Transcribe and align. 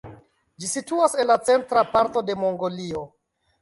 Ĝi 0.63 0.69
situas 0.71 1.15
en 1.25 1.31
la 1.33 1.37
centra 1.51 1.87
parto 1.95 2.27
de 2.33 2.41
Mongolio. 2.45 3.09